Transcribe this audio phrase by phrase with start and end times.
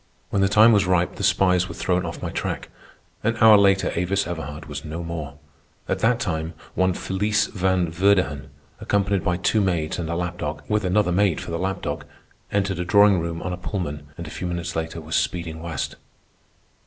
[0.31, 2.69] When the time was ripe, the spies were thrown off my track.
[3.23, 5.37] An hour later Avis Everhard was no more.
[5.87, 10.63] At that time one Felice Van Verdighan, accompanied by two maids and a lap dog,
[10.67, 12.05] with another maid for the lap dog,
[12.51, 15.97] entered a drawing room on a Pullman, and a few minutes later was speeding west.